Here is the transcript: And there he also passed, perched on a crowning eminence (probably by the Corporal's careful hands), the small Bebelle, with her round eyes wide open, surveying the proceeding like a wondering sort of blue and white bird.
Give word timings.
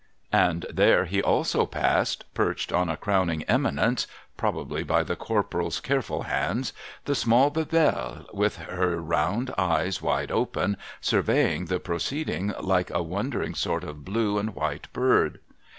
And 0.33 0.65
there 0.67 1.05
he 1.05 1.21
also 1.21 1.67
passed, 1.67 2.25
perched 2.33 2.73
on 2.73 2.89
a 2.89 2.97
crowning 2.97 3.43
eminence 3.43 4.07
(probably 4.35 4.81
by 4.81 5.03
the 5.03 5.15
Corporal's 5.15 5.79
careful 5.79 6.23
hands), 6.23 6.73
the 7.05 7.13
small 7.13 7.51
Bebelle, 7.51 8.25
with 8.33 8.57
her 8.57 8.99
round 8.99 9.53
eyes 9.59 10.01
wide 10.01 10.31
open, 10.31 10.77
surveying 11.01 11.65
the 11.65 11.79
proceeding 11.79 12.51
like 12.59 12.89
a 12.89 13.03
wondering 13.03 13.53
sort 13.53 13.83
of 13.83 14.03
blue 14.03 14.39
and 14.39 14.55
white 14.55 14.91
bird. 14.91 15.39